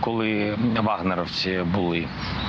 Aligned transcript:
Коли 0.00 0.58
вагнеровці 0.82 1.60
були 1.74 1.98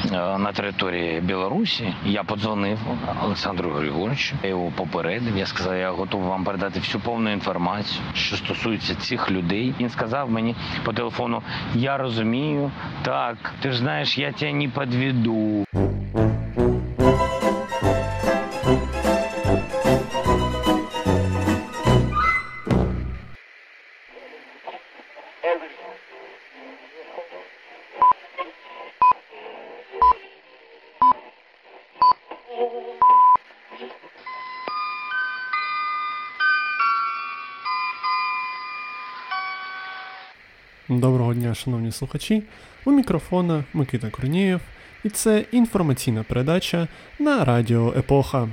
е, 0.05 0.37
на 0.37 0.51
території 0.51 1.21
Білорусі, 1.21 1.93
я 2.05 2.23
подзвонив 2.23 2.79
Олександру 3.23 3.69
Григоровичу. 3.69 4.35
Я 4.43 4.49
його 4.49 4.71
попередив. 4.75 5.37
Я 5.37 5.45
сказав, 5.45 5.77
я 5.77 5.91
готовий 5.91 6.27
вам 6.29 6.43
передати 6.43 6.79
всю 6.79 7.01
повну 7.01 7.31
інформацію, 7.31 8.01
що 8.13 8.35
стосується 8.35 8.95
цих 8.95 9.31
людей. 9.31 9.73
Він 9.79 9.89
сказав 9.89 10.31
мені 10.31 10.55
по 10.83 10.93
телефону: 10.93 11.41
Я 11.75 11.97
розумію, 11.97 12.71
так 13.01 13.53
ти 13.61 13.71
ж 13.71 13.77
знаєш, 13.77 14.17
я 14.17 14.31
тебе 14.31 14.53
не 14.53 14.67
підведу. 14.67 15.65
Доброго 40.99 41.33
дня, 41.33 41.55
шановні 41.55 41.91
слухачі. 41.91 42.43
У 42.85 42.91
мікрофона 42.91 43.63
Микита 43.73 44.09
Корнієв, 44.09 44.61
і 45.03 45.09
це 45.09 45.45
інформаційна 45.51 46.23
передача 46.23 46.87
на 47.19 47.45
Радіо 47.45 47.93
Епоха. 47.97 48.49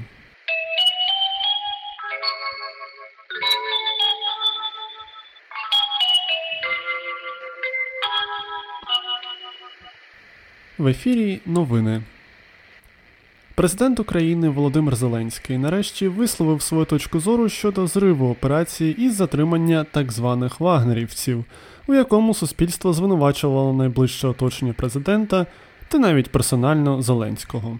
В 10.78 10.86
ефірі 10.86 11.41
новини. 11.47 12.02
Президент 13.59 14.01
України 14.01 14.48
Володимир 14.48 14.97
Зеленський 14.97 15.59
нарешті 15.59 16.09
висловив 16.09 16.62
свою 16.62 16.84
точку 16.84 17.20
зору 17.20 17.48
щодо 17.48 17.87
зриву 17.87 18.31
операції 18.31 19.05
із 19.05 19.14
затримання 19.14 19.87
так 19.92 20.12
званих 20.12 20.61
вагнерівців, 20.61 21.45
у 21.86 21.95
якому 21.95 22.34
суспільство 22.34 22.92
звинувачувало 22.92 23.73
найближче 23.73 24.29
оточення 24.29 24.73
президента 24.73 25.47
та 25.89 25.98
навіть 25.98 26.31
персонально 26.31 27.03
Зеленського. 27.03 27.79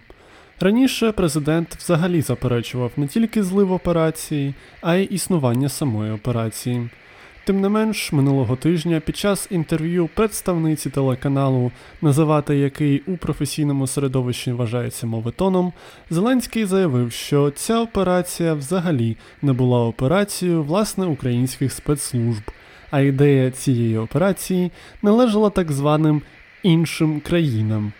Раніше 0.59 1.11
президент 1.11 1.75
взагалі 1.75 2.21
заперечував 2.21 2.91
не 2.97 3.07
тільки 3.07 3.43
злив 3.43 3.71
операції, 3.71 4.53
а 4.81 4.95
й 4.95 5.07
існування 5.11 5.69
самої 5.69 6.11
операції. 6.11 6.89
Тим 7.45 7.61
не 7.61 7.69
менш, 7.69 8.11
минулого 8.11 8.55
тижня 8.55 8.99
під 8.99 9.17
час 9.17 9.47
інтерв'ю 9.51 10.09
представниці 10.15 10.89
телеканалу, 10.89 11.71
називати 12.01 12.57
який 12.57 12.99
у 12.99 13.17
професійному 13.17 13.87
середовищі 13.87 14.51
вважається 14.51 15.07
моветоном, 15.07 15.73
Зеленський 16.09 16.65
заявив, 16.65 17.11
що 17.11 17.51
ця 17.51 17.79
операція 17.79 18.53
взагалі 18.53 19.17
не 19.41 19.53
була 19.53 19.85
операцією 19.85 20.63
власне 20.63 21.05
українських 21.05 21.73
спецслужб, 21.73 22.41
а 22.91 22.99
ідея 22.99 23.51
цієї 23.51 23.97
операції 23.97 24.71
належала 25.01 25.49
так 25.49 25.71
званим 25.71 26.21
іншим 26.63 27.19
країнам. 27.19 27.93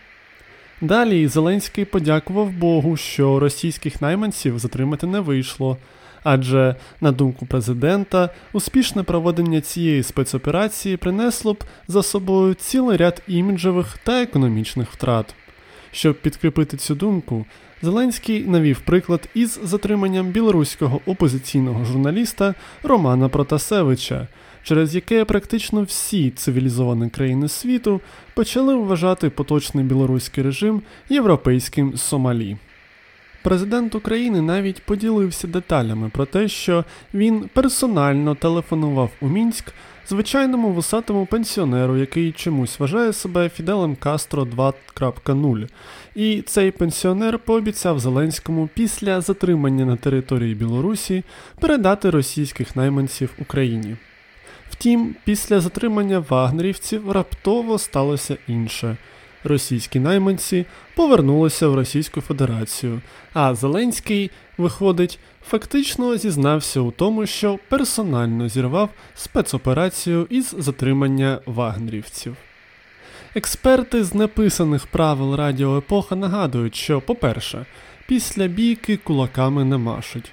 Далі 0.82 1.28
Зеленський 1.28 1.86
подякував 1.86 2.52
Богу, 2.52 2.98
що 2.98 3.40
російських 3.40 4.02
найманців 4.02 4.60
затримати 4.60 5.08
не 5.08 5.20
вийшло. 5.20 5.78
Адже, 6.24 6.76
на 7.02 7.12
думку 7.12 7.46
президента, 7.46 8.30
успішне 8.54 9.04
проведення 9.04 9.62
цієї 9.62 10.04
спецоперації 10.04 10.98
принесло 10.98 11.54
б 11.54 11.64
за 11.88 12.04
собою 12.04 12.54
цілий 12.54 12.98
ряд 12.98 13.22
іміджевих 13.28 13.98
та 14.04 14.22
економічних 14.22 14.92
втрат. 14.92 15.36
Щоб 15.92 16.22
підкріпити 16.22 16.78
цю 16.78 16.96
думку, 16.96 17.46
Зеленський 17.82 18.44
навів 18.46 18.80
приклад 18.80 19.30
із 19.34 19.60
затриманням 19.64 20.28
білоруського 20.28 21.02
опозиційного 21.06 21.86
журналіста 21.86 22.56
Романа 22.84 23.30
Протасевича, 23.30 24.28
через 24.64 24.96
яке 24.96 25.26
практично 25.26 25.82
всі 25.82 26.32
цивілізовані 26.32 27.10
країни 27.10 27.48
світу 27.48 28.02
почали 28.34 28.76
вважати 28.76 29.30
поточний 29.30 29.84
білоруський 29.84 30.44
режим 30.44 30.82
європейським 31.10 31.98
Сомалі. 31.98 32.58
Президент 33.44 33.96
України 33.96 34.42
навіть 34.42 34.82
поділився 34.82 35.48
деталями 35.48 36.10
про 36.10 36.26
те, 36.26 36.48
що 36.48 36.86
він 37.14 37.50
персонально 37.54 38.36
телефонував 38.36 39.10
у 39.22 39.28
Мінськ 39.28 39.74
звичайному 40.10 40.70
вусатому 40.70 41.26
пенсіонеру, 41.26 41.98
який 41.98 42.32
чомусь 42.32 42.80
вважає 42.80 43.14
себе 43.14 43.50
Фіделем 43.50 43.96
Кастро 43.96 44.44
2.0. 44.44 45.68
І 46.16 46.42
цей 46.42 46.72
пенсіонер 46.72 47.40
пообіцяв 47.40 48.00
Зеленському 48.00 48.70
після 48.74 49.22
затримання 49.22 49.86
на 49.86 49.96
території 49.96 50.56
Білорусі 50.56 51.24
передати 51.60 52.10
російських 52.10 52.76
найманців 52.76 53.30
Україні. 53.40 53.96
Втім, 54.70 55.16
після 55.24 55.60
затримання 55.60 56.26
вагнерівців 56.30 57.12
раптово 57.12 57.78
сталося 57.78 58.38
інше. 58.48 58.98
Російські 59.44 60.00
найманці 60.00 60.66
повернулися 60.96 61.68
в 61.68 61.76
Російську 61.76 62.22
Федерацію, 62.22 63.02
а 63.34 63.56
Зеленський, 63.56 64.32
виходить, 64.58 65.20
фактично 65.48 66.18
зізнався 66.18 66.80
у 66.80 66.92
тому, 66.92 67.26
що 67.26 67.60
персонально 67.70 68.50
зірвав 68.50 68.90
спецоперацію 69.16 70.28
із 70.30 70.56
затримання 70.58 71.40
вагнерівців. 71.46 72.36
Експерти 73.36 74.04
з 74.04 74.14
написаних 74.14 74.88
правил 74.88 75.36
Радіо 75.36 75.78
Епоха 75.78 76.16
нагадують, 76.16 76.76
що, 76.76 77.02
по-перше, 77.02 77.66
після 78.08 78.48
бійки 78.48 78.98
кулаками 78.98 79.64
не 79.66 79.78
машуть, 79.78 80.32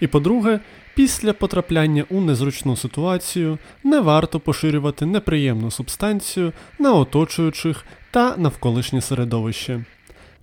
і 0.00 0.06
по-друге, 0.06 0.60
після 0.98 1.32
потрапляння 1.32 2.04
у 2.10 2.20
незручну 2.20 2.76
ситуацію 2.76 3.58
не 3.84 4.00
варто 4.00 4.40
поширювати 4.40 5.06
неприємну 5.06 5.70
субстанцію 5.70 6.52
на 6.78 6.92
оточуючих 6.92 7.84
та 8.10 8.36
навколишнє 8.36 9.00
середовище. 9.00 9.84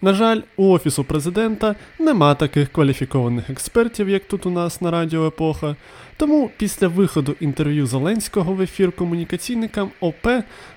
На 0.01 0.13
жаль, 0.13 0.41
у 0.57 0.71
Офісу 0.71 1.03
президента 1.03 1.75
нема 1.99 2.35
таких 2.35 2.71
кваліфікованих 2.71 3.49
експертів, 3.49 4.09
як 4.09 4.27
тут 4.27 4.45
у 4.45 4.49
нас 4.49 4.81
на 4.81 4.91
Радіо 4.91 5.27
Епоха, 5.27 5.75
тому 6.17 6.51
після 6.57 6.87
виходу 6.87 7.35
інтерв'ю 7.39 7.87
Зеленського 7.87 8.53
в 8.53 8.61
ефір 8.61 8.91
комунікаційникам 8.91 9.89
ОП 9.99 10.27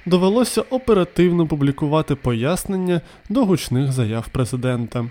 довелося 0.07 0.61
оперативно 0.71 1.47
публікувати 1.47 2.15
пояснення 2.15 3.01
до 3.29 3.45
гучних 3.45 3.93
заяв 3.93 4.29
президента. 4.29 5.11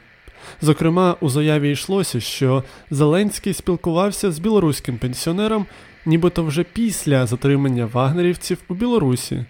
Зокрема, 0.61 1.15
у 1.21 1.29
заяві 1.29 1.71
йшлося, 1.71 2.19
що 2.19 2.63
Зеленський 2.91 3.53
спілкувався 3.53 4.31
з 4.31 4.39
білоруським 4.39 4.97
пенсіонером, 4.97 5.65
нібито 6.05 6.43
вже 6.43 6.63
після 6.63 7.25
затримання 7.25 7.85
вагнерівців 7.85 8.57
у 8.69 8.73
Білорусі. 8.73 9.45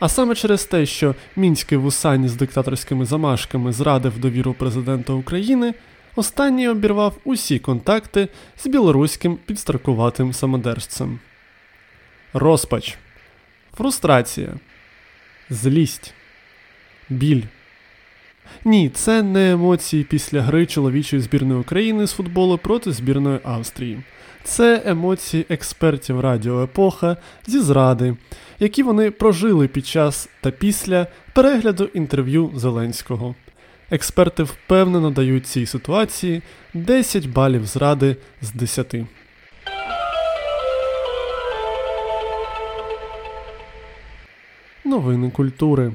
А 0.00 0.08
саме 0.08 0.34
через 0.34 0.64
те, 0.64 0.86
що 0.86 1.14
мінський 1.36 1.78
вусань 1.78 2.28
з 2.28 2.36
диктаторськими 2.36 3.04
замашками 3.04 3.72
зрадив 3.72 4.18
довіру 4.18 4.54
президента 4.54 5.12
України, 5.12 5.74
останній 6.16 6.68
обірвав 6.68 7.18
усі 7.24 7.58
контакти 7.58 8.28
з 8.56 8.66
білоруським 8.66 9.38
підстаркуватим 9.46 10.32
самодержцем. 10.32 11.18
Розпач, 12.32 12.98
фрустрація, 13.76 14.54
злість, 15.50 16.14
біль. 17.08 17.42
Ні, 18.64 18.88
це 18.88 19.22
не 19.22 19.52
емоції 19.52 20.04
після 20.04 20.42
гри 20.42 20.66
чоловічої 20.66 21.22
збірної 21.22 21.60
України 21.60 22.06
з 22.06 22.12
футболу 22.12 22.58
проти 22.58 22.92
збірної 22.92 23.38
Австрії. 23.44 24.02
Це 24.44 24.82
емоції 24.86 25.46
експертів 25.48 26.20
Радіо 26.20 26.62
Епоха 26.62 27.16
зі 27.46 27.60
зради, 27.60 28.16
які 28.60 28.82
вони 28.82 29.10
прожили 29.10 29.68
під 29.68 29.86
час 29.86 30.28
та 30.40 30.50
після 30.50 31.06
перегляду 31.34 31.84
інтерв'ю 31.84 32.52
Зеленського. 32.54 33.34
Експерти 33.90 34.42
впевнено 34.42 35.10
дають 35.10 35.46
цій 35.46 35.66
ситуації 35.66 36.42
10 36.74 37.26
балів 37.26 37.66
зради 37.66 38.16
з 38.42 38.52
10. 38.52 38.96
Новини 44.84 45.30
культури. 45.30 45.92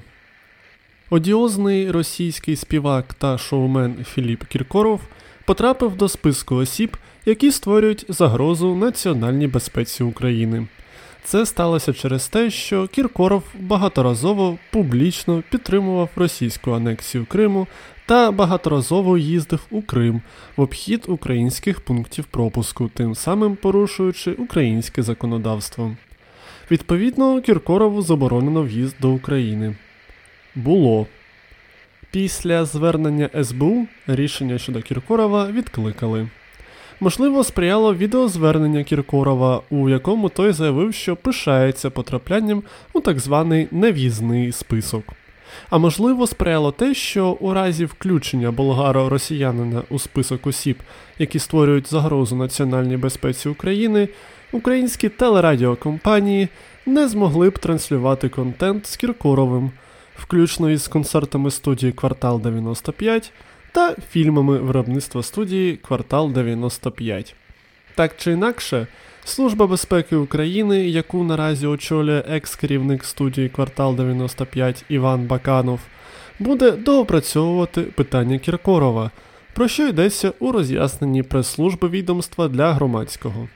Одіозний 1.13 1.91
російський 1.91 2.55
співак 2.55 3.13
та 3.13 3.37
шоумен 3.37 4.05
Філіп 4.13 4.43
Кіркоров 4.43 5.01
потрапив 5.45 5.95
до 5.95 6.09
списку 6.09 6.55
осіб, 6.55 6.97
які 7.25 7.51
створюють 7.51 8.05
загрозу 8.09 8.75
національній 8.75 9.47
безпеці 9.47 10.03
України. 10.03 10.67
Це 11.23 11.45
сталося 11.45 11.93
через 11.93 12.27
те, 12.27 12.49
що 12.49 12.87
Кіркоров 12.87 13.43
багаторазово 13.59 14.57
публічно 14.71 15.43
підтримував 15.49 16.09
російську 16.15 16.71
анексію 16.71 17.25
Криму 17.25 17.67
та 18.05 18.31
багаторазово 18.31 19.17
їздив 19.17 19.65
у 19.71 19.81
Крим 19.81 20.21
в 20.57 20.61
обхід 20.61 21.03
українських 21.07 21.81
пунктів 21.81 22.25
пропуску, 22.25 22.89
тим 22.93 23.15
самим 23.15 23.55
порушуючи 23.55 24.31
українське 24.31 25.03
законодавство. 25.03 25.95
Відповідно, 26.71 27.41
Кіркорову 27.41 28.01
заборонено 28.01 28.63
в'їзд 28.63 28.95
до 29.01 29.09
України. 29.09 29.75
Було. 30.55 31.07
Після 32.11 32.65
звернення 32.65 33.29
СБУ 33.43 33.87
рішення 34.07 34.57
щодо 34.57 34.81
Кіркорова 34.81 35.47
відкликали. 35.47 36.27
Можливо, 36.99 37.43
сприяло 37.43 37.95
відеозвернення 37.95 38.83
Кіркорова, 38.83 39.61
у 39.69 39.89
якому 39.89 40.29
той 40.29 40.51
заявив, 40.51 40.93
що 40.93 41.15
пишається 41.15 41.89
потраплянням 41.89 42.63
у 42.93 42.99
так 42.99 43.19
званий 43.19 43.67
нев'їзний 43.71 44.51
список. 44.51 45.03
А 45.69 45.77
можливо, 45.77 46.27
сприяло 46.27 46.71
те, 46.71 46.93
що 46.93 47.37
у 47.39 47.53
разі 47.53 47.85
включення 47.85 48.51
болгаро-росіянина 48.51 49.81
у 49.89 49.99
список 49.99 50.47
осіб, 50.47 50.77
які 51.19 51.39
створюють 51.39 51.89
загрозу 51.89 52.35
національній 52.35 52.97
безпеці 52.97 53.49
України, 53.49 54.09
українські 54.51 55.09
телерадіокомпанії 55.09 56.47
не 56.85 57.07
змогли 57.07 57.49
б 57.49 57.59
транслювати 57.59 58.29
контент 58.29 58.87
з 58.87 58.97
Кіркоровим, 58.97 59.71
включно 60.23 60.69
із 60.69 60.87
концертами 60.87 61.51
студії 61.51 61.91
Квартал 61.91 62.41
95 62.41 63.33
та 63.71 63.95
фільмами 64.11 64.57
виробництва 64.57 65.23
студії 65.23 65.77
Квартал 65.77 66.31
95. 66.31 67.35
Так 67.95 68.17
чи 68.17 68.31
інакше, 68.31 68.87
Служба 69.23 69.67
безпеки 69.67 70.15
України, 70.15 70.87
яку 70.87 71.23
наразі 71.23 71.67
очолює 71.67 72.23
екс-керівник 72.29 73.05
студії 73.05 73.49
Квартал 73.49 73.95
95 73.95 74.85
Іван 74.89 75.27
Баканов, 75.27 75.79
буде 76.39 76.71
доопрацьовувати 76.71 77.81
питання 77.81 78.39
Кіркорова, 78.39 79.11
про 79.53 79.67
що 79.67 79.87
йдеться 79.87 80.33
у 80.39 80.51
роз'ясненні 80.51 81.23
прес-служби 81.23 81.89
відомства 81.89 82.47
для 82.47 82.73
громадського. 82.73 83.47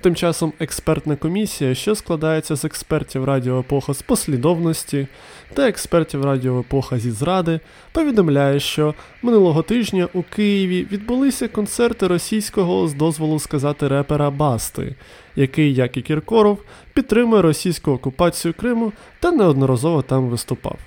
Тим 0.00 0.14
часом 0.14 0.52
експертна 0.60 1.16
комісія, 1.16 1.74
що 1.74 1.94
складається 1.94 2.56
з 2.56 2.64
експертів 2.64 3.24
Радіо 3.24 3.60
Епоха 3.60 3.94
з 3.94 4.02
послідовності 4.02 5.06
та 5.54 5.68
експертів 5.68 6.24
Радіо 6.24 6.60
Епоха 6.60 6.98
зі 6.98 7.10
зради, 7.10 7.60
повідомляє, 7.92 8.60
що 8.60 8.94
минулого 9.22 9.62
тижня 9.62 10.08
у 10.14 10.22
Києві 10.22 10.86
відбулися 10.92 11.48
концерти 11.48 12.06
російського 12.06 12.88
з 12.88 12.94
дозволу 12.94 13.38
сказати 13.38 13.88
репера 13.88 14.30
Басти, 14.30 14.94
який, 15.36 15.74
як 15.74 15.96
і 15.96 16.02
Кіркоров, 16.02 16.58
підтримує 16.94 17.42
російську 17.42 17.92
окупацію 17.92 18.54
Криму 18.54 18.92
та 19.20 19.30
неодноразово 19.32 20.02
там 20.02 20.28
виступав. 20.28 20.78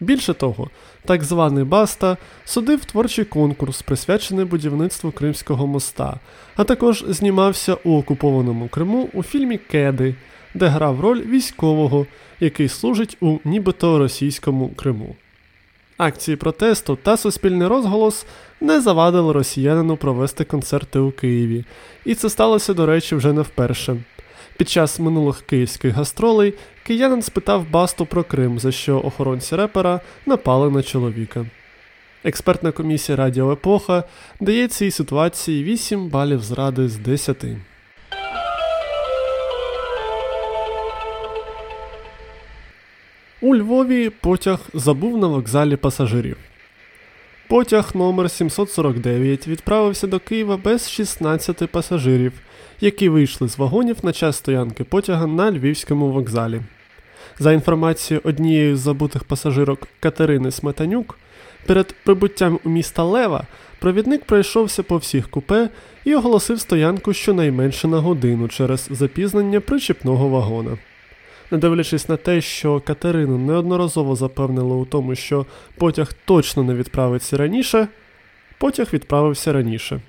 Більше 0.00 0.34
того, 0.34 0.70
так 1.04 1.24
званий 1.24 1.64
Баста 1.64 2.16
судив 2.44 2.84
творчий 2.84 3.24
конкурс, 3.24 3.82
присвячений 3.82 4.44
будівництву 4.44 5.10
Кримського 5.10 5.66
моста, 5.66 6.16
а 6.56 6.64
також 6.64 7.04
знімався 7.08 7.76
у 7.84 7.98
окупованому 7.98 8.68
Криму 8.68 9.08
у 9.12 9.22
фільмі 9.22 9.58
Кеди, 9.58 10.14
де 10.54 10.66
грав 10.66 11.00
роль 11.00 11.20
військового, 11.20 12.06
який 12.40 12.68
служить 12.68 13.16
у 13.20 13.38
нібито 13.44 13.98
російському 13.98 14.68
Криму. 14.68 15.16
Акції 15.96 16.36
протесту 16.36 16.98
та 17.02 17.16
суспільний 17.16 17.68
розголос 17.68 18.26
не 18.60 18.80
завадили 18.80 19.32
росіянину 19.32 19.96
провести 19.96 20.44
концерти 20.44 20.98
у 20.98 21.10
Києві, 21.10 21.64
і 22.04 22.14
це 22.14 22.30
сталося, 22.30 22.74
до 22.74 22.86
речі, 22.86 23.14
вже 23.14 23.32
не 23.32 23.42
вперше. 23.42 23.96
Під 24.56 24.68
час 24.68 25.00
минулих 25.00 25.40
київських 25.40 25.94
гастролей 25.94 26.54
киянин 26.82 27.22
спитав 27.22 27.70
Басту 27.70 28.06
про 28.06 28.24
Крим, 28.24 28.58
за 28.58 28.72
що 28.72 28.98
охоронці 28.98 29.56
репера 29.56 30.00
напали 30.26 30.70
на 30.70 30.82
чоловіка. 30.82 31.46
Експертна 32.24 32.72
комісія 32.72 33.16
Радіо 33.16 33.52
Епоха 33.52 34.04
дає 34.40 34.68
цій 34.68 34.90
ситуації 34.90 35.64
8 35.64 36.08
балів 36.08 36.40
зради 36.42 36.88
з 36.88 36.96
10. 36.96 37.44
У 43.40 43.56
Львові 43.56 44.10
потяг 44.10 44.58
забув 44.74 45.18
на 45.18 45.26
вокзалі 45.26 45.76
пасажирів. 45.76 46.36
Потяг 47.52 47.90
номер 47.94 48.30
749 48.30 49.48
відправився 49.48 50.06
до 50.06 50.18
Києва 50.18 50.56
без 50.56 50.90
16 50.90 51.70
пасажирів, 51.70 52.32
які 52.80 53.08
вийшли 53.08 53.48
з 53.48 53.58
вагонів 53.58 53.96
на 54.02 54.12
час 54.12 54.36
стоянки 54.36 54.84
потяга 54.84 55.26
на 55.26 55.50
львівському 55.50 56.12
вокзалі. 56.12 56.60
За 57.38 57.52
інформацією 57.52 58.20
однієї 58.24 58.76
з 58.76 58.78
забутих 58.78 59.24
пасажирок 59.24 59.88
Катерини 60.00 60.50
Сметанюк, 60.50 61.18
перед 61.66 61.94
прибуттям 62.04 62.58
у 62.64 62.68
міста 62.68 63.02
Лева 63.04 63.46
провідник 63.78 64.24
пройшовся 64.24 64.82
по 64.82 64.96
всіх 64.96 65.28
купе 65.28 65.68
і 66.04 66.14
оголосив 66.14 66.60
стоянку 66.60 67.12
щонайменше 67.12 67.88
на 67.88 67.98
годину 67.98 68.48
через 68.48 68.88
запізнення 68.90 69.60
причіпного 69.60 70.28
вагона. 70.28 70.78
Не 71.52 71.58
дивлячись 71.58 72.08
на 72.08 72.16
те, 72.16 72.40
що 72.40 72.80
Катерину 72.80 73.38
неодноразово 73.38 74.16
запевнили 74.16 74.74
у 74.74 74.84
тому, 74.84 75.14
що 75.14 75.46
потяг 75.78 76.12
точно 76.24 76.62
не 76.62 76.74
відправиться 76.74 77.36
раніше, 77.36 77.88
потяг 78.58 78.86
відправився 78.92 79.52
раніше. 79.52 80.00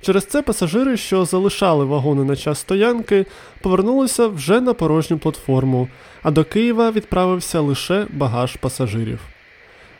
Через 0.00 0.26
це 0.26 0.42
пасажири, 0.42 0.96
що 0.96 1.24
залишали 1.24 1.84
вагони 1.84 2.24
на 2.24 2.36
час 2.36 2.58
стоянки, 2.58 3.26
повернулися 3.62 4.26
вже 4.26 4.60
на 4.60 4.74
порожню 4.74 5.18
платформу, 5.18 5.88
а 6.22 6.30
до 6.30 6.44
Києва 6.44 6.90
відправився 6.90 7.60
лише 7.60 8.06
багаж 8.10 8.56
пасажирів. 8.56 9.20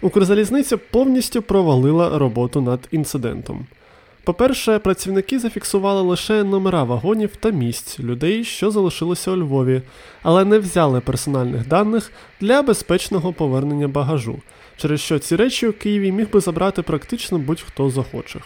Укрзалізниця 0.01 0.77
повністю 0.77 1.43
провалила 1.43 2.19
роботу 2.19 2.61
над 2.61 2.81
інцидентом. 2.91 3.67
По-перше, 4.25 4.79
працівники 4.79 5.39
зафіксували 5.39 6.03
лише 6.03 6.45
номера 6.45 6.85
вагонів 6.85 7.37
та 7.37 7.51
місць 7.51 8.01
людей, 8.01 8.45
що 8.45 8.71
залишилися 8.71 9.31
у 9.31 9.37
Львові, 9.37 9.83
але 10.23 10.45
не 10.45 10.59
взяли 10.59 11.01
персональних 11.01 11.69
даних 11.69 12.13
для 12.41 12.63
безпечного 12.63 13.33
повернення 13.33 13.89
багажу, 13.89 14.39
через 14.77 15.01
що 15.01 15.19
ці 15.19 15.37
речі 15.37 15.69
у 15.69 15.73
Києві 15.73 16.13
міг 16.13 16.31
би 16.31 16.41
забрати 16.41 16.83
практично 16.83 17.39
будь-хто 17.39 17.91
з 17.91 17.99
охочих. 17.99 18.43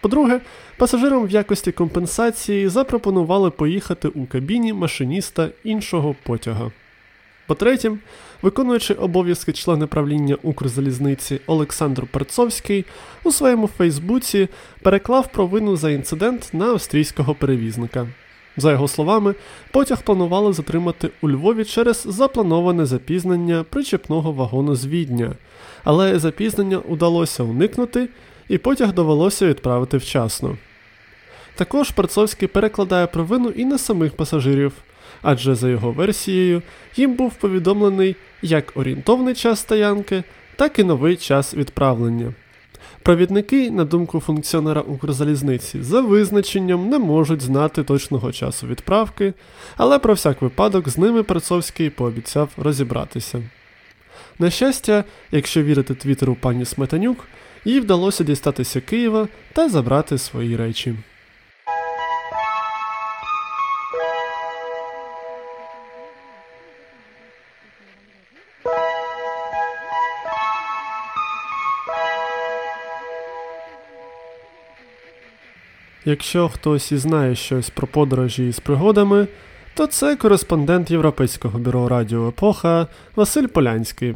По-друге, 0.00 0.40
пасажирам 0.76 1.26
в 1.26 1.30
якості 1.30 1.72
компенсації 1.72 2.68
запропонували 2.68 3.50
поїхати 3.50 4.08
у 4.08 4.26
кабіні 4.26 4.72
машиніста 4.72 5.48
іншого 5.64 6.16
потяга. 6.22 6.70
По-третє, 7.46 7.92
виконуючи 8.46 8.94
обов'язки 8.94 9.52
члена 9.52 9.86
правління 9.86 10.36
Укрзалізниці 10.42 11.40
Олександр 11.46 12.06
Перцовський 12.06 12.84
у 13.24 13.32
своєму 13.32 13.66
Фейсбуці 13.66 14.48
переклав 14.82 15.32
провину 15.32 15.76
за 15.76 15.90
інцидент 15.90 16.50
на 16.52 16.64
австрійського 16.64 17.34
перевізника. 17.34 18.06
За 18.56 18.72
його 18.72 18.88
словами, 18.88 19.34
потяг 19.72 20.02
планували 20.02 20.52
затримати 20.52 21.10
у 21.22 21.30
Львові 21.30 21.64
через 21.64 22.06
заплановане 22.08 22.86
запізнення 22.86 23.64
причепного 23.70 24.32
вагону 24.32 24.74
з 24.74 24.86
Відня, 24.86 25.32
але 25.84 26.18
запізнення 26.18 26.78
удалося 26.78 27.42
уникнути, 27.42 28.08
і 28.48 28.58
потяг 28.58 28.92
довелося 28.92 29.46
відправити 29.46 29.96
вчасно. 29.96 30.56
Також 31.54 31.90
Перцовський 31.90 32.48
перекладає 32.48 33.06
провину 33.06 33.48
і 33.48 33.64
на 33.64 33.78
самих 33.78 34.16
пасажирів, 34.16 34.72
адже 35.22 35.54
за 35.54 35.68
його 35.68 35.92
версією 35.92 36.62
їм 36.96 37.14
був 37.14 37.34
повідомлений 37.34 38.16
як 38.42 38.72
орієнтовний 38.74 39.34
час 39.34 39.60
стоянки, 39.60 40.24
так 40.56 40.78
і 40.78 40.84
новий 40.84 41.16
час 41.16 41.54
відправлення. 41.54 42.34
Провідники, 43.02 43.70
на 43.70 43.84
думку 43.84 44.20
функціонера 44.20 44.80
Укрзалізниці, 44.80 45.82
за 45.82 46.00
визначенням 46.00 46.88
не 46.88 46.98
можуть 46.98 47.42
знати 47.42 47.84
точного 47.84 48.32
часу 48.32 48.66
відправки, 48.66 49.34
але 49.76 49.98
про 49.98 50.14
всяк 50.14 50.42
випадок 50.42 50.88
з 50.88 50.98
ними 50.98 51.22
Перцовський 51.22 51.90
пообіцяв 51.90 52.48
розібратися. 52.56 53.42
На 54.38 54.50
щастя, 54.50 55.04
якщо 55.32 55.62
вірити 55.62 55.94
твіттеру 55.94 56.36
пані 56.40 56.64
Сметанюк, 56.64 57.28
їй 57.64 57.80
вдалося 57.80 58.24
дістатися 58.24 58.80
Києва 58.80 59.28
та 59.52 59.68
забрати 59.68 60.18
свої 60.18 60.56
речі. 60.56 60.94
Якщо 76.08 76.48
хтось 76.48 76.92
і 76.92 76.96
знає 76.96 77.34
щось 77.34 77.70
про 77.70 77.86
подорожі 77.86 78.52
з 78.52 78.60
пригодами, 78.60 79.26
то 79.74 79.86
це 79.86 80.16
кореспондент 80.16 80.90
Європейського 80.90 81.58
бюро 81.58 81.88
Радіо 81.88 82.28
Епоха 82.28 82.86
Василь 83.16 83.46
Полянський. 83.46 84.14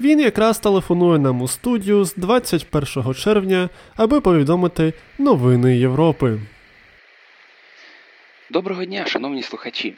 Він 0.00 0.20
якраз 0.20 0.58
телефонує 0.58 1.18
нам 1.18 1.42
у 1.42 1.48
студію 1.48 2.04
з 2.04 2.14
21 2.14 3.14
червня, 3.14 3.68
аби 3.96 4.20
повідомити 4.20 4.92
новини 5.18 5.76
Європи. 5.76 6.38
Доброго 8.50 8.84
дня, 8.84 9.06
шановні 9.06 9.42
слухачі. 9.42 9.94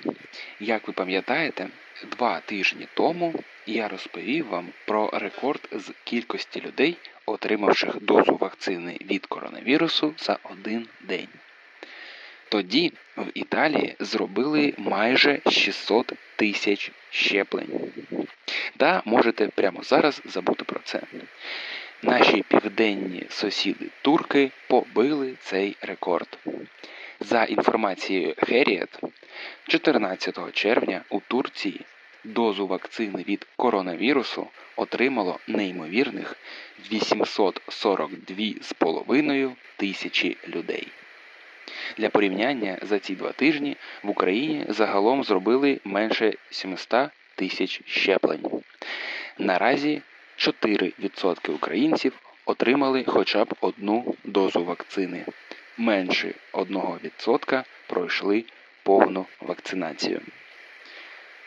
Як 0.60 0.88
ви 0.88 0.92
пам'ятаєте, 0.92 1.68
два 2.10 2.40
тижні 2.40 2.86
тому 2.94 3.34
я 3.66 3.88
розповів 3.88 4.48
вам 4.48 4.66
про 4.86 5.10
рекорд 5.12 5.68
з 5.72 5.92
кількості 6.04 6.60
людей, 6.60 6.96
отримавших 7.30 8.02
дозу 8.02 8.36
вакцини 8.40 8.98
від 9.00 9.26
коронавірусу 9.26 10.14
за 10.18 10.38
один 10.42 10.88
день. 11.00 11.28
Тоді 12.48 12.92
в 13.16 13.26
Італії 13.34 13.96
зробили 14.00 14.74
майже 14.78 15.40
600 15.50 16.12
тисяч 16.36 16.92
щеплень. 17.10 17.92
Та 18.76 19.02
можете 19.04 19.48
прямо 19.48 19.82
зараз 19.82 20.22
забути 20.24 20.64
про 20.64 20.80
це. 20.84 21.00
Наші 22.02 22.44
південні 22.48 23.26
сусіди 23.30 23.86
турки 24.02 24.50
побили 24.68 25.34
цей 25.40 25.76
рекорд. 25.80 26.38
За 27.20 27.44
інформацією 27.44 28.34
Херіет, 28.38 29.00
14 29.68 30.52
червня 30.52 31.00
у 31.08 31.20
Турції 31.20 31.80
дозу 32.24 32.66
вакцини 32.66 33.24
від 33.28 33.46
коронавірусу 33.56 34.46
отримало 34.76 35.38
неймовірних 35.46 36.36
842,5 36.92 39.52
тисячі 39.76 40.36
людей. 40.48 40.88
Для 41.96 42.08
порівняння 42.08 42.78
за 42.82 42.98
ці 42.98 43.14
два 43.14 43.32
тижні 43.32 43.76
в 44.02 44.10
Україні 44.10 44.64
загалом 44.68 45.24
зробили 45.24 45.80
менше 45.84 46.34
700 46.50 47.10
тисяч 47.34 47.82
щеплень. 47.86 48.62
Наразі 49.38 50.02
4% 50.38 51.54
українців 51.54 52.12
отримали 52.46 53.04
хоча 53.06 53.44
б 53.44 53.54
одну 53.60 54.14
дозу 54.24 54.64
вакцини. 54.64 55.24
Менше 55.76 56.34
1% 56.52 57.64
пройшли 57.86 58.44
повну 58.82 59.26
вакцинацію. 59.40 60.20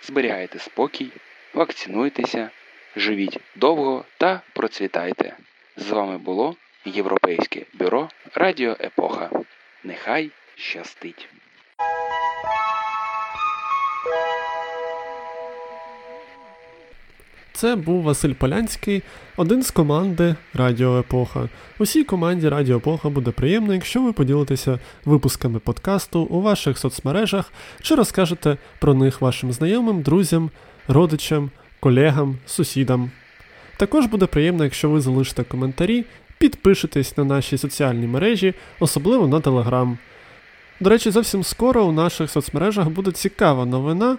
Зберігайте 0.06 0.60
спокій, 0.60 1.12
вакцинуйтеся, 1.54 2.50
живіть 2.96 3.40
довго 3.56 4.06
та 4.18 4.42
процвітайте. 4.54 5.36
З 5.78 5.90
вами 5.90 6.18
було 6.18 6.56
Європейське 6.86 7.66
бюро 7.74 8.10
Радіо 8.36 8.76
Епоха. 8.80 9.30
Нехай 9.84 10.32
щастить! 10.56 11.30
Це 17.56 17.76
був 17.76 18.04
Василь 18.04 18.34
Полянський, 18.34 19.04
один 19.38 19.64
з 19.64 19.72
команди 19.72 20.36
Радіо 20.54 21.00
Епоха. 21.00 21.50
Усій 21.80 22.04
команді 22.04 22.50
Радіо 22.50 22.78
Епоха 22.78 23.10
буде 23.10 23.32
приємно, 23.32 23.74
якщо 23.74 24.02
ви 24.02 24.14
поділитеся 24.14 24.80
випусками 25.06 25.60
подкасту 25.60 26.22
у 26.22 26.42
ваших 26.42 26.78
соцмережах 26.78 27.54
чи 27.82 27.96
розкажете 27.96 28.58
про 28.80 28.94
них 28.94 29.22
вашим 29.22 29.52
знайомим, 29.52 30.02
друзям, 30.02 30.52
родичам, 30.88 31.52
колегам, 31.80 32.38
сусідам. 32.46 33.12
Також 33.78 34.06
буде 34.06 34.26
приємно, 34.26 34.64
якщо 34.64 34.90
ви 34.90 35.02
залишите 35.02 35.44
коментарі, 35.44 36.06
підпишетесь 36.38 37.18
на 37.18 37.24
наші 37.24 37.58
соціальні 37.58 38.08
мережі, 38.08 38.54
особливо 38.80 39.28
на 39.28 39.40
Телеграм. 39.40 39.98
До 40.80 40.90
речі, 40.90 41.12
зовсім 41.12 41.44
скоро 41.44 41.86
у 41.86 41.92
наших 41.92 42.32
соцмережах 42.32 42.90
буде 42.90 43.12
цікава 43.12 43.66
новина, 43.66 44.18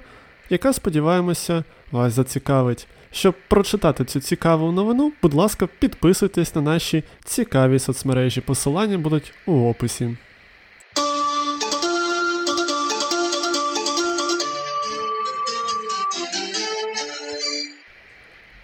яка, 0.50 0.72
сподіваємося, 0.72 1.64
вас 1.92 2.12
зацікавить. 2.12 2.86
Щоб 3.14 3.34
прочитати 3.48 4.04
цю 4.04 4.20
цікаву 4.20 4.72
новину, 4.72 5.12
будь 5.22 5.34
ласка, 5.34 5.66
підписуйтесь 5.66 6.54
на 6.54 6.60
наші 6.60 7.04
цікаві 7.24 7.78
соцмережі. 7.78 8.40
Посилання 8.40 8.98
будуть 8.98 9.32
у 9.46 9.68
описі. 9.68 10.16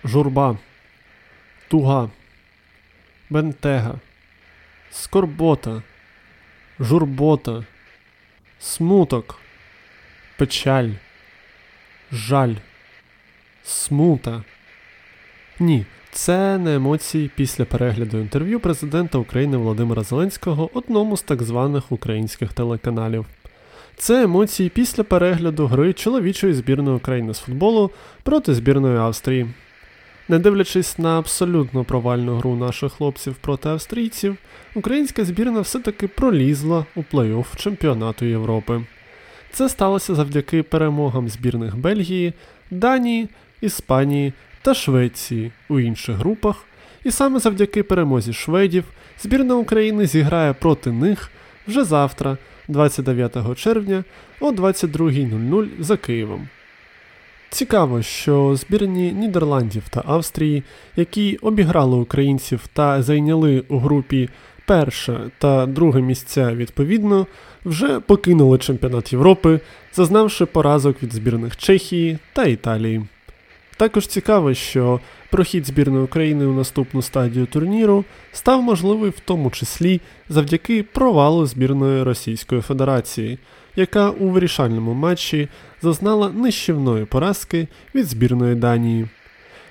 Журба, 0.04 0.58
туга, 1.68 2.10
бентега, 3.30 3.94
скорбота, 4.90 5.82
журбота, 6.80 7.64
смуток, 8.58 9.40
печаль, 10.36 10.90
жаль 12.12 12.54
смута. 13.70 14.42
Ні, 15.60 15.86
це 16.12 16.58
не 16.58 16.74
емоції 16.74 17.30
після 17.36 17.64
перегляду 17.64 18.18
інтерв'ю 18.18 18.60
президента 18.60 19.18
України 19.18 19.56
Володимира 19.56 20.02
Зеленського 20.02 20.70
одному 20.74 21.16
з 21.16 21.22
так 21.22 21.42
званих 21.42 21.92
українських 21.92 22.52
телеканалів. 22.52 23.26
Це 23.96 24.22
емоції 24.22 24.68
після 24.68 25.04
перегляду 25.04 25.66
гри 25.66 25.92
чоловічої 25.92 26.54
збірної 26.54 26.96
України 26.96 27.34
з 27.34 27.38
футболу 27.38 27.90
проти 28.22 28.54
збірної 28.54 28.98
Австрії. 28.98 29.46
Не 30.28 30.38
дивлячись 30.38 30.98
на 30.98 31.18
абсолютно 31.18 31.84
провальну 31.84 32.36
гру 32.36 32.56
наших 32.56 32.92
хлопців 32.92 33.34
проти 33.34 33.68
австрійців, 33.68 34.36
українська 34.74 35.24
збірна 35.24 35.60
все-таки 35.60 36.08
пролізла 36.08 36.86
у 36.96 37.00
плей-офф 37.00 37.56
чемпіонату 37.56 38.24
Європи. 38.24 38.82
Це 39.52 39.68
сталося 39.68 40.14
завдяки 40.14 40.62
перемогам 40.62 41.28
збірних 41.28 41.76
Бельгії, 41.76 42.32
Данії, 42.70 43.28
Іспанії 43.60 44.32
та 44.62 44.74
Швеції 44.74 45.52
у 45.68 45.80
інших 45.80 46.16
групах, 46.16 46.64
і 47.04 47.10
саме 47.10 47.38
завдяки 47.38 47.82
перемозі 47.82 48.32
шведів 48.32 48.84
збірна 49.22 49.54
України 49.54 50.06
зіграє 50.06 50.52
проти 50.52 50.92
них 50.92 51.30
вже 51.68 51.84
завтра, 51.84 52.36
29 52.68 53.58
червня 53.58 54.04
о 54.40 54.50
22.00 54.50 55.68
за 55.78 55.96
Києвом. 55.96 56.48
Цікаво, 57.50 58.02
що 58.02 58.56
збірні 58.56 59.12
Нідерландів 59.12 59.88
та 59.88 60.02
Австрії, 60.06 60.62
які 60.96 61.36
обіграли 61.36 61.96
українців 61.96 62.60
та 62.72 63.02
зайняли 63.02 63.64
у 63.68 63.78
групі 63.78 64.28
перше 64.66 65.30
та 65.38 65.66
друге 65.66 66.00
місця 66.00 66.54
відповідно, 66.54 67.26
вже 67.64 68.00
покинули 68.00 68.58
чемпіонат 68.58 69.12
Європи, 69.12 69.60
зазнавши 69.92 70.46
поразок 70.46 71.02
від 71.02 71.12
збірних 71.12 71.56
Чехії 71.56 72.18
та 72.32 72.44
Італії. 72.44 73.02
Також 73.80 74.06
цікаво, 74.06 74.54
що 74.54 75.00
прохід 75.30 75.66
збірної 75.66 76.04
України 76.04 76.46
у 76.46 76.52
наступну 76.52 77.02
стадію 77.02 77.46
турніру 77.46 78.04
став 78.32 78.62
можливий 78.62 79.10
в 79.10 79.20
тому 79.20 79.50
числі 79.50 80.00
завдяки 80.28 80.82
провалу 80.82 81.46
збірної 81.46 82.02
Російської 82.02 82.60
Федерації, 82.60 83.38
яка 83.76 84.10
у 84.10 84.28
вирішальному 84.28 84.94
матчі 84.94 85.48
зазнала 85.82 86.30
нищівної 86.30 87.04
поразки 87.04 87.68
від 87.94 88.06
збірної 88.06 88.54
Данії. 88.54 89.08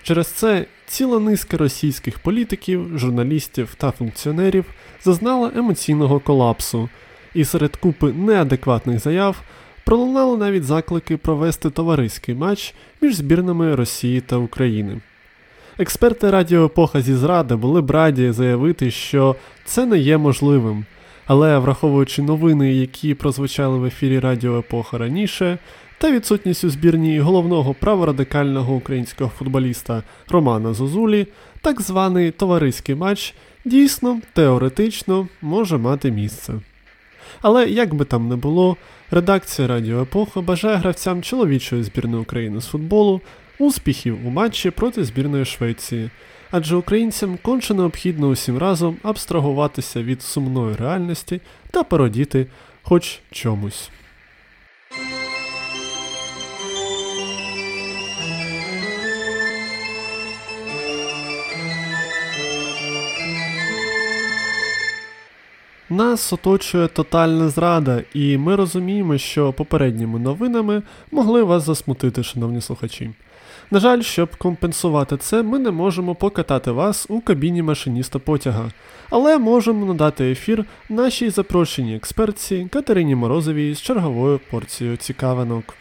Через 0.04 0.28
це 0.28 0.66
ціла 0.88 1.20
низка 1.20 1.58
російських 1.58 2.20
політиків, 2.20 2.98
журналістів 2.98 3.76
та 3.78 3.92
функціонерів 3.92 4.66
зазнала 5.04 5.52
емоційного 5.56 6.20
колапсу, 6.20 6.90
і 7.34 7.46
серед 7.46 7.76
купи 7.76 8.14
неадекватних 8.14 9.00
заяв 9.00 9.42
пролунали 9.90 10.38
навіть 10.38 10.64
заклики 10.64 11.18
провести 11.18 11.70
товариський 11.70 12.36
матч 12.36 12.74
між 13.02 13.16
збірними 13.16 13.76
Росії 13.76 14.22
та 14.22 14.36
України. 14.36 15.02
Експерти 15.80 16.32
Радіо 16.32 16.66
Епоха 16.66 17.02
зі 17.02 17.16
зради 17.16 17.56
були 17.56 17.82
б 17.82 17.92
раді 17.92 18.32
заявити, 18.32 18.92
що 18.92 19.36
це 19.66 19.86
не 19.86 19.98
є 19.98 20.18
можливим, 20.18 20.86
але 21.28 21.58
враховуючи 21.58 22.22
новини, 22.22 22.74
які 22.74 23.14
прозвучали 23.14 23.78
в 23.78 23.86
ефірі 23.86 24.20
Радіо 24.20 24.60
Епоха 24.60 24.98
раніше, 24.98 25.58
та 25.98 26.12
відсутність 26.12 26.64
у 26.64 26.70
збірні 26.70 27.20
головного 27.20 27.74
праворадикального 27.74 28.76
українського 28.76 29.32
футболіста 29.38 30.04
Романа 30.28 30.74
Зозулі, 30.74 31.28
так 31.62 31.82
званий 31.82 32.32
товариський 32.32 32.96
матч 32.96 33.34
дійсно 33.66 34.22
теоретично 34.34 35.28
може 35.42 35.78
мати 35.78 36.12
місце. 36.12 36.54
Але 37.42 37.70
як 37.70 37.94
би 37.94 38.06
там 38.06 38.28
не 38.28 38.36
було, 38.36 38.78
редакція 39.12 39.68
Радіо 39.68 40.02
Епоха 40.02 40.42
бажає 40.42 40.78
гравцям 40.78 41.22
чоловічої 41.24 41.84
збірної 41.84 42.22
України 42.22 42.62
з 42.62 42.66
футболу 42.66 43.22
успіхів 43.60 44.28
у 44.28 44.30
матчі 44.30 44.70
проти 44.70 45.04
збірної 45.04 45.46
Швеції, 45.46 46.10
адже 46.52 46.76
українцям 46.76 47.38
конче 47.42 47.74
необхідно 47.74 48.28
усім 48.28 48.58
разом 48.58 48.98
абстрагуватися 49.04 50.04
від 50.04 50.22
сумної 50.22 50.76
реальності 50.76 51.42
та 51.72 51.84
породіти 51.84 52.48
хоч 52.82 53.20
чомусь. 53.32 53.90
Нас 65.92 66.34
оточує 66.34 66.88
тотальна 66.88 67.50
зрада, 67.50 68.04
і 68.14 68.38
ми 68.38 68.56
розуміємо, 68.56 69.18
що 69.18 69.54
попередніми 69.54 70.20
новинами 70.20 70.84
могли 71.12 71.44
вас 71.44 71.64
засмутити, 71.64 72.24
шановні 72.24 72.62
слухачі. 72.62 73.12
На 73.72 73.80
жаль, 73.80 74.02
щоб 74.02 74.36
компенсувати 74.36 75.18
це, 75.18 75.44
ми 75.44 75.60
не 75.60 75.72
можемо 75.72 76.16
покатати 76.16 76.72
вас 76.72 77.06
у 77.10 77.22
кабіні 77.22 77.62
машиніста 77.62 78.20
потяга, 78.20 78.72
але 79.10 79.38
можемо 79.38 79.86
надати 79.86 80.32
ефір 80.32 80.66
нашій 80.90 81.30
запрошеній 81.30 81.96
експертці 81.96 82.68
Катерині 82.72 83.16
Морозовій 83.16 83.76
з 83.76 83.82
черговою 83.82 84.40
порцією 84.52 84.98
цікавинок. 84.98 85.76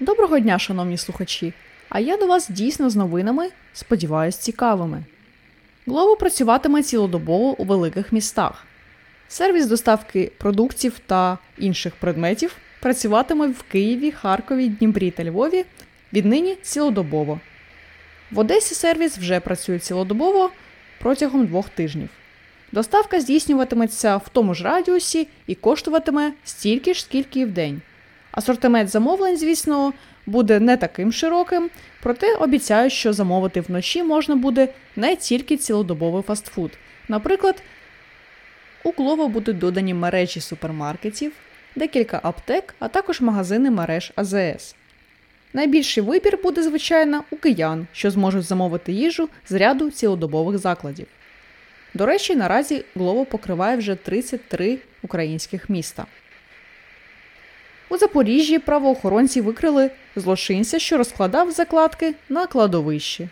Доброго 0.00 0.38
дня, 0.38 0.58
шановні 0.58 0.98
слухачі! 0.98 1.52
А 1.88 2.00
я 2.00 2.16
до 2.16 2.26
вас 2.26 2.48
дійсно 2.48 2.90
з 2.90 2.96
новинами, 2.96 3.48
сподіваюсь, 3.72 4.36
цікавими. 4.36 5.04
Глово 5.86 6.16
працюватиме 6.16 6.82
цілодобово 6.82 7.60
у 7.60 7.64
великих 7.64 8.12
містах. 8.12 8.64
Сервіс 9.34 9.66
доставки 9.66 10.32
продуктів 10.38 10.98
та 11.06 11.38
інших 11.58 11.94
предметів 11.94 12.56
працюватиме 12.80 13.46
в 13.46 13.62
Києві, 13.62 14.10
Харкові, 14.10 14.68
Дніпрі 14.68 15.10
та 15.10 15.24
Львові 15.24 15.64
віднині 16.12 16.56
цілодобово. 16.62 17.40
В 18.30 18.38
Одесі 18.38 18.74
сервіс 18.74 19.18
вже 19.18 19.40
працює 19.40 19.78
цілодобово 19.78 20.50
протягом 21.00 21.46
двох 21.46 21.68
тижнів. 21.68 22.08
Доставка 22.72 23.20
здійснюватиметься 23.20 24.16
в 24.16 24.28
тому 24.28 24.54
ж 24.54 24.64
радіусі 24.64 25.28
і 25.46 25.54
коштуватиме 25.54 26.32
стільки 26.44 26.94
ж, 26.94 27.00
скільки 27.00 27.40
і 27.40 27.44
в 27.44 27.52
день. 27.52 27.82
Асортимент 28.30 28.90
замовлень, 28.90 29.36
звісно, 29.36 29.92
буде 30.26 30.60
не 30.60 30.76
таким 30.76 31.12
широким, 31.12 31.70
проте 32.02 32.36
обіцяю, 32.36 32.90
що 32.90 33.12
замовити 33.12 33.60
вночі 33.60 34.02
можна 34.02 34.36
буде 34.36 34.68
не 34.96 35.16
тільки 35.16 35.56
цілодобовий 35.56 36.22
фастфуд. 36.22 36.70
Наприклад, 37.08 37.62
у 38.84 38.90
Glovo 38.90 39.28
будуть 39.28 39.58
додані 39.58 39.94
мережі 39.94 40.40
супермаркетів, 40.40 41.32
декілька 41.76 42.20
аптек, 42.22 42.74
а 42.78 42.88
також 42.88 43.20
магазини 43.20 43.70
мереж 43.70 44.12
АЗС. 44.16 44.74
Найбільший 45.52 46.02
вибір 46.02 46.38
буде, 46.42 46.62
звичайно, 46.62 47.24
у 47.30 47.36
киян, 47.36 47.86
що 47.92 48.10
зможуть 48.10 48.44
замовити 48.44 48.92
їжу 48.92 49.28
з 49.48 49.52
ряду 49.52 49.90
цілодобових 49.90 50.58
закладів. 50.58 51.06
До 51.94 52.06
речі, 52.06 52.36
наразі 52.36 52.84
Glovo 52.96 53.24
покриває 53.24 53.76
вже 53.76 53.94
33 53.94 54.78
українських 55.02 55.70
міста. 55.70 56.06
У 57.88 57.96
Запоріжжі 57.96 58.58
правоохоронці 58.58 59.40
викрили 59.40 59.90
злочинця, 60.16 60.78
що 60.78 60.98
розкладав 60.98 61.50
закладки 61.50 62.14
на 62.28 62.46
кладовищі. 62.46 63.28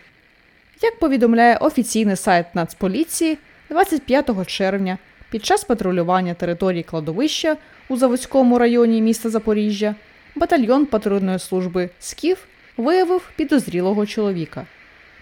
Як 0.81 0.99
повідомляє 0.99 1.57
офіційний 1.57 2.15
сайт 2.15 2.55
Нацполіції, 2.55 3.37
25 3.69 4.47
червня 4.47 4.97
під 5.33 5.45
час 5.45 5.63
патрулювання 5.63 6.33
території 6.33 6.83
кладовища 6.83 7.57
у 7.89 7.97
Заводському 7.97 8.59
районі 8.59 9.01
міста 9.01 9.29
Запоріжжя 9.29 9.95
батальйон 10.35 10.85
патрульної 10.85 11.39
служби 11.39 11.89
СКІФ 11.99 12.39
виявив 12.77 13.29
підозрілого 13.35 14.05
чоловіка. 14.05 14.65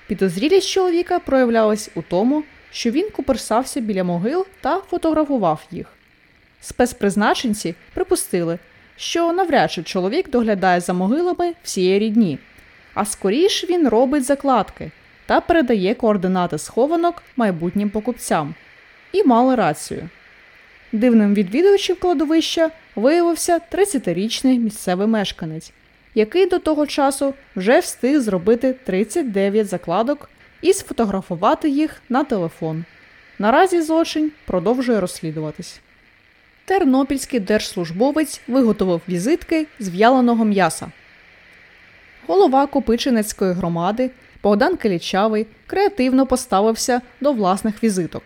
Підозрілість 0.08 0.70
чоловіка 0.70 1.20
проявлялась 1.20 1.90
у 1.96 2.02
тому, 2.02 2.44
що 2.72 2.92
він 2.92 3.10
куперсався 3.10 3.80
біля 3.80 4.04
могил 4.04 4.46
та 4.62 4.78
фотографував 4.78 5.66
їх. 5.72 5.88
Спецпризначенці 6.62 7.76
припустили, 7.94 8.60
що 8.96 9.34
навряд 9.34 9.72
чи 9.72 9.84
чоловік 9.84 10.30
доглядає 10.30 10.80
за 10.80 10.94
могилами 10.94 11.54
всієї 11.64 12.00
рідні, 12.00 12.40
а 12.94 13.06
скоріш 13.06 13.70
він 13.70 13.88
робить 13.88 14.24
закладки 14.24 14.92
та 15.26 15.42
передає 15.42 15.96
координати 15.96 16.58
схованок 16.58 17.24
майбутнім 17.38 17.90
покупцям. 17.90 18.56
І 19.12 19.24
мали 19.24 19.56
рацію. 19.56 20.10
Дивним 20.92 21.34
відвідувачем 21.34 21.96
кладовища 21.96 22.72
виявився 22.96 23.60
30-річний 23.72 24.60
місцевий 24.60 25.08
мешканець, 25.08 25.72
який 26.16 26.46
до 26.46 26.60
того 26.60 26.88
часу 26.88 27.34
вже 27.56 27.80
встиг 27.80 28.20
зробити 28.20 28.76
39 28.84 29.68
закладок 29.68 30.30
і 30.62 30.74
сфотографувати 30.74 31.70
їх 31.70 32.02
на 32.10 32.24
телефон. 32.24 32.86
Наразі 33.40 33.82
злочин 33.82 34.32
продовжує 34.46 35.00
розслідуватись. 35.00 35.80
Тернопільський 36.66 37.40
держслужбовець 37.40 38.42
виготовив 38.48 39.02
візитки 39.10 39.68
з 39.80 39.90
в'яленого 39.90 40.46
м'яса. 40.46 40.92
Голова 42.28 42.68
Копичинецької 42.68 43.54
громади 43.54 44.12
Богдан 44.44 44.78
Калічавий 44.78 45.48
креативно 45.68 46.26
поставився 46.26 47.02
до 47.22 47.34
власних 47.34 47.84
візиток. 47.84 48.24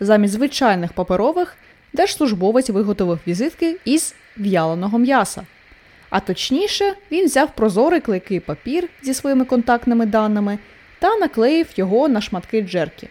Замість 0.00 0.34
звичайних 0.34 0.92
паперових 0.92 1.56
держслужбовець 1.92 2.70
виготовив 2.70 3.18
візитки 3.26 3.76
із 3.84 4.14
в'яленого 4.36 4.98
м'яса. 4.98 5.46
А 6.10 6.20
точніше, 6.20 6.94
він 7.10 7.24
взяв 7.24 7.54
прозорий 7.54 8.00
клейкий 8.00 8.40
папір 8.40 8.88
зі 9.02 9.14
своїми 9.14 9.44
контактними 9.44 10.06
даними 10.06 10.58
та 10.98 11.16
наклеїв 11.16 11.66
його 11.76 12.08
на 12.08 12.20
шматки 12.20 12.62
джерки. 12.62 13.08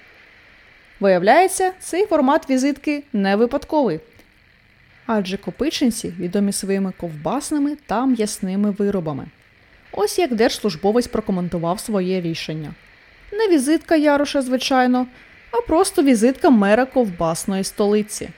Виявляється, 1.00 1.71
цей 1.80 2.06
формат 2.06 2.50
візитки 2.50 3.04
не 3.13 3.36
випадковий. 3.36 4.00
Адже 5.06 5.38
копичинці 5.38 6.13
відомі 6.19 6.52
своїми 6.52 6.93
ковбасними 6.98 7.78
та 7.86 8.06
м'ясними 8.06 8.71
виробами. 8.71 9.26
Ось 9.91 10.19
як 10.19 10.36
держслужбовець 10.36 11.08
прокоментував 11.08 11.80
своє 11.80 12.21
рішення. 12.21 12.74
Не 13.32 13.48
візитка 13.48 13.95
Яроша, 13.95 14.41
звичайно, 14.41 15.08
а 15.58 15.62
просто 15.62 16.04
візитка 16.04 16.50
мера 16.50 16.86
ковбасної 16.86 17.63
столиці. 17.63 18.30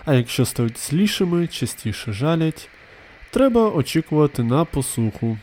А 0.05 0.13
якщо 0.13 0.45
стають 0.45 0.79
злішими, 0.79 1.47
частіше 1.47 2.13
жалять, 2.13 2.69
треба 3.31 3.69
очікувати 3.69 4.43
на 4.43 4.65
посуху. 4.65 5.37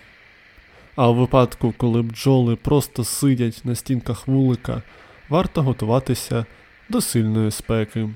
А 0.96 1.11
у 1.11 1.14
випадку, 1.14 1.75
коли 1.77 2.03
бджоли 2.03 2.57
просто 2.57 3.05
сидять 3.05 3.61
на 3.64 3.75
стінках 3.75 4.29
вулика, 4.29 4.83
варто 5.29 5.62
готуватися 5.62 6.46
до 6.88 7.01
сильної 7.01 7.51
спеки. 7.51 8.09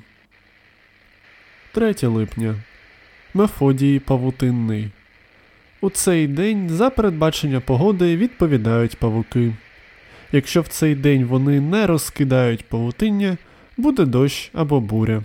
3 1.72 1.94
липня. 2.02 2.54
Мефодій 3.34 3.98
павутинний. 3.98 4.90
У 5.82 5.90
цей 5.90 6.26
день 6.26 6.68
за 6.68 6.90
передбачення 6.90 7.60
погоди 7.60 8.16
відповідають 8.16 8.96
павуки. 8.96 9.54
Якщо 10.32 10.62
в 10.62 10.68
цей 10.68 10.94
день 10.94 11.24
вони 11.24 11.60
не 11.60 11.86
розкидають 11.86 12.64
павутиння, 12.64 13.36
буде 13.76 14.04
дощ 14.04 14.50
або 14.54 14.80
буря. 14.80 15.22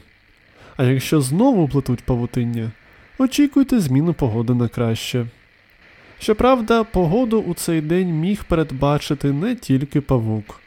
А 0.78 0.84
якщо 0.84 1.22
знову 1.22 1.68
плетуть 1.68 2.04
павутиння, 2.04 2.72
очікуйте 3.18 3.80
зміну 3.80 4.14
погоди 4.14 4.54
на 4.54 4.68
краще. 4.68 5.26
Щоправда, 6.20 6.84
погоду 6.84 7.40
у 7.40 7.54
цей 7.54 7.82
день 7.82 8.10
міг 8.10 8.44
передбачити 8.44 9.32
не 9.32 9.56
тільки 9.56 10.02
павук. 10.02 10.62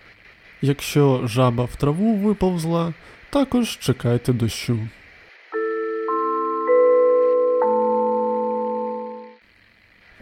Якщо 0.63 1.23
жаба 1.25 1.65
в 1.65 1.77
траву 1.77 2.15
виповзла, 2.15 2.95
також 3.31 3.79
чекайте 3.79 4.33
дощу. 4.33 4.79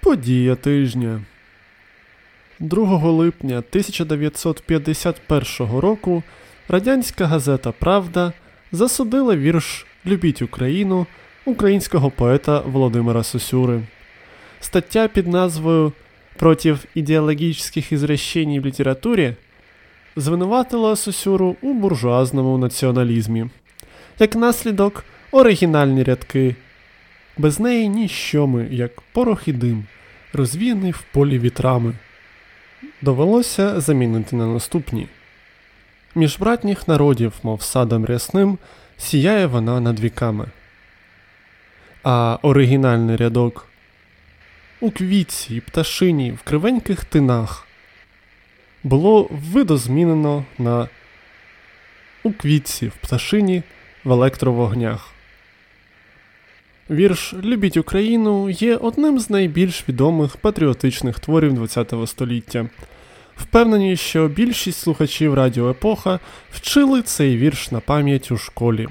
Подія 0.07 0.55
тижня. 0.55 1.21
2 2.61 3.11
липня 3.11 3.59
1951 3.59 5.79
року 5.79 6.23
радянська 6.69 7.27
газета 7.27 7.73
Правда 7.73 8.33
засудила 8.73 9.37
вірш 9.37 9.87
Любіть 10.07 10.43
Україну 10.43 11.07
українського 11.45 12.11
поета 12.11 12.61
Володимира 12.61 13.23
Сосюри. 13.23 13.83
Стаття 14.61 15.09
під 15.09 15.27
назвою 15.27 15.93
Против 16.37 16.85
ідеологічних 16.95 17.93
ізрещень 17.93 18.61
в 18.61 18.67
літературі 18.67 19.35
звинуватила 20.17 20.97
Сосюру 20.97 21.57
у 21.63 21.73
буржуазному 21.73 22.59
націоналізмі. 22.59 23.47
Як 24.19 24.37
наслідок, 24.37 25.05
оригінальні 25.33 26.03
рядки. 26.03 26.57
Без 27.39 27.61
неї 27.61 27.89
ніщо 27.89 28.47
ми, 28.47 28.69
як 28.71 29.01
порох 29.13 29.49
і 29.49 29.53
дим, 29.53 29.85
розвіяний 30.33 30.93
в 30.93 31.03
полі 31.13 31.39
вітрами. 31.39 31.95
довелося 33.03 33.81
замінити 33.81 34.37
на 34.37 34.47
наступні. 34.47 35.09
Між 36.15 36.39
братніх 36.39 36.89
народів, 36.89 37.33
мов 37.43 37.63
садом 37.63 38.05
рясним, 38.05 38.59
сіяє 38.99 39.47
вона 39.47 39.81
над 39.81 40.01
віками. 40.01 40.47
А 42.03 42.39
оригінальний 42.43 43.17
рядок 43.17 43.67
у 44.81 44.91
квітці 44.91 45.57
і 45.57 45.61
пташині 45.61 46.33
в 46.33 46.43
кривеньких 46.43 47.05
тинах 47.05 47.67
було 48.85 49.29
видозмінено 49.31 50.45
на 50.59 50.89
у 52.23 52.33
квітці 52.33 52.89
в 52.89 52.93
пташині 52.93 53.63
в 54.05 54.13
електровогнях. 54.13 55.16
Вірш 56.91 57.35
Любіть 57.45 57.77
Україну 57.77 58.51
є 58.51 58.77
одним 58.77 59.19
з 59.19 59.31
найбільш 59.31 59.89
відомих 59.89 60.37
патріотичних 60.37 61.19
творів 61.21 61.69
ХХ 61.69 62.07
століття. 62.07 62.69
Впевнені, 63.37 63.97
що 63.97 64.29
більшість 64.29 64.81
слухачів 64.81 65.35
Радіо 65.35 65.71
Епоха 65.71 66.21
вчили 66.53 67.03
цей 67.03 67.37
вірш 67.37 67.71
на 67.71 67.81
пам'ять 67.81 68.31
у 68.31 68.37
школі. 68.37 68.89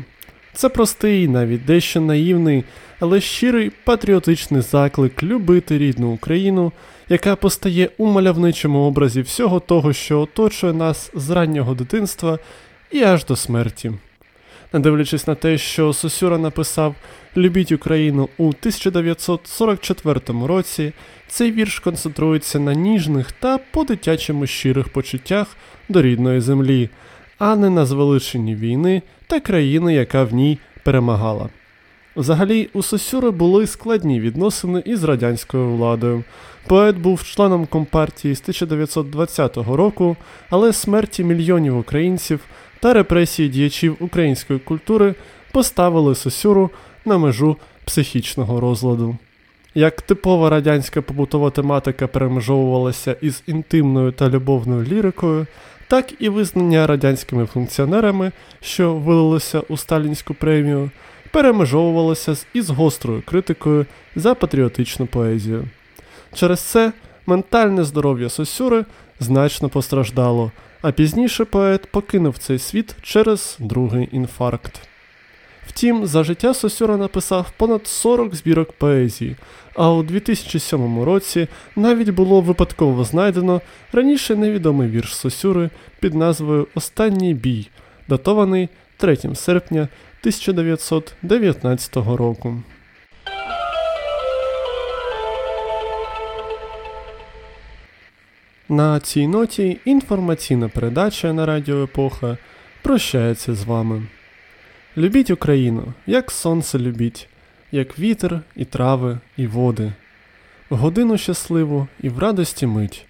Це 0.54 0.70
простий, 0.70 1.28
навіть 1.28 1.66
дещо 1.66 2.02
наївний, 2.02 2.64
але 3.00 3.22
щирий 3.22 3.72
патріотичний 3.84 4.62
заклик 4.62 5.24
любити 5.24 5.78
рідну 5.78 6.12
Україну, 6.12 6.72
яка 7.10 7.36
постає 7.36 7.90
у 7.98 8.06
мальовничому 8.06 8.80
образі 8.80 9.22
всього 9.22 9.60
того, 9.60 9.94
що 9.94 10.20
оточує 10.20 10.74
нас 10.74 11.12
з 11.14 11.30
раннього 11.30 11.74
дитинства 11.74 12.40
і 12.92 13.04
аж 13.04 13.26
до 13.26 13.36
смерті. 13.36 13.92
Дивлячись 14.80 15.28
на 15.28 15.36
те, 15.36 15.58
що 15.58 15.94
Сосюра 15.94 16.38
написав 16.38 16.96
Любіть 17.38 17.72
Україну 17.72 18.30
у 18.38 18.48
1944 18.48 20.20
році, 20.28 20.94
цей 21.28 21.52
вірш 21.52 21.80
концентрується 21.80 22.60
на 22.60 22.74
ніжних 22.74 23.32
та 23.32 23.58
по-дитячому 23.58 24.48
щирих 24.48 24.90
почуттях 24.90 25.48
до 25.90 26.02
рідної 26.02 26.40
землі, 26.40 26.90
а 27.38 27.56
не 27.56 27.70
на 27.70 27.86
звеличенні 27.86 28.56
війни 28.56 29.02
та 29.28 29.40
країни, 29.40 29.94
яка 29.94 30.24
в 30.24 30.34
ній 30.34 30.60
перемагала. 30.84 31.50
Взагалі, 32.16 32.70
у 32.74 32.84
Сосюри 32.84 33.32
були 33.32 33.68
складні 33.68 34.20
відносини 34.20 34.84
із 34.86 35.04
радянською 35.04 35.70
владою. 35.70 36.24
Поет 36.68 36.98
був 36.98 37.24
членом 37.24 37.66
компартії 37.66 38.36
з 38.36 38.42
1920 38.42 39.58
року, 39.58 40.18
але 40.50 40.74
смерті 40.74 41.24
мільйонів 41.24 41.78
українців 41.78 42.40
та 42.80 42.94
репресії 42.94 43.50
діячів 43.50 43.98
української 44.00 44.60
культури 44.60 45.16
поставили 45.52 46.16
Сосюру 46.16 46.70
на 47.06 47.18
межу 47.18 47.58
психічного 47.86 48.60
розладу. 48.60 49.18
Як 49.76 50.02
типова 50.02 50.50
радянська 50.50 51.02
побутова 51.02 51.50
тематика 51.50 52.08
перемежовувалася 52.08 53.16
із 53.22 53.44
інтимною 53.48 54.12
та 54.12 54.30
любовною 54.30 54.84
лірикою, 54.84 55.48
так 55.88 56.14
і 56.20 56.30
визнання 56.30 56.88
радянськими 56.88 57.46
функціонерами, 57.46 58.32
що 58.62 58.94
вилилося 58.94 59.60
у 59.60 59.78
сталінську 59.78 60.34
премію, 60.34 60.92
перемежовувалося 61.32 62.36
із 62.54 62.70
гострою 62.70 63.24
критикою 63.26 63.86
за 64.16 64.36
патріотичну 64.36 65.06
поезію. 65.06 65.68
Через 66.34 66.60
це 66.60 66.92
ментальне 67.26 67.84
здоров'я 67.84 68.30
Сосюри 68.30 68.86
значно 69.20 69.70
постраждало, 69.70 70.52
а 70.82 70.92
пізніше 70.92 71.46
поет 71.46 71.86
покинув 71.92 72.38
цей 72.38 72.60
світ 72.60 72.96
через 73.02 73.58
другий 73.60 74.10
інфаркт. 74.12 74.88
Втім, 75.68 76.06
за 76.06 76.24
життя 76.24 76.54
Сосюра 76.54 76.98
написав 76.98 77.52
понад 77.58 77.88
40 77.88 78.36
збірок 78.36 78.72
поезії, 78.72 79.36
а 79.76 79.92
у 79.92 80.04
2007 80.04 81.04
році 81.04 81.48
навіть 81.76 82.10
було 82.10 82.42
випадково 82.42 83.04
знайдено 83.04 83.62
раніше 83.94 84.36
невідомий 84.36 84.90
вірш 84.90 85.16
Сосюри 85.16 85.70
під 86.00 86.14
назвою 86.14 86.68
Останній 86.76 87.34
бій, 87.34 87.68
датований 88.08 88.70
3 88.98 89.18
серпня 89.36 89.82
1919 90.22 91.96
року. 91.96 92.64
На 98.70 99.00
цій 99.00 99.28
ноті 99.28 99.80
інформаційна 99.86 100.70
передача 100.70 101.34
на 101.34 101.46
Радіо 101.46 101.84
Епоха 101.84 102.38
прощається 102.82 103.56
з 103.56 103.64
вами. 103.64 104.04
Любіть 104.98 105.30
Україну, 105.30 105.94
як 106.08 106.32
сонце 106.32 106.80
любіть, 106.80 107.28
як 107.72 108.00
вітер 108.00 108.42
і 108.56 108.66
трави, 108.66 109.20
і 109.38 109.48
води. 109.48 109.94
Годину 110.70 111.18
щасливу 111.18 111.88
і 112.02 112.10
в 112.10 112.20
радості 112.20 112.68
мить. 112.68 113.06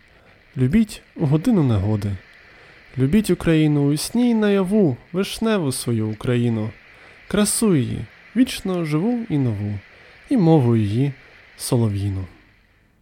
Любіть 0.57 1.01
у 1.15 1.25
годину 1.25 1.63
негоди. 1.63 2.11
Любіть 2.97 3.29
Україну 3.29 3.93
у 3.93 3.97
сні 3.97 4.29
й 4.29 4.33
наяву, 4.33 4.97
вишневу 5.13 5.71
свою 5.71 6.07
Україну, 6.07 6.69
красу 7.27 7.75
її, 7.75 8.05
вічно 8.35 8.85
живу 8.85 9.19
і 9.29 9.37
нову, 9.37 9.79
і 10.29 10.37
мову 10.37 10.75
її 10.75 11.11
солов'їну. 11.57 12.25